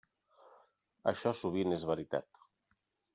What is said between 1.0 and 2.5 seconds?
Això sovint és veritat.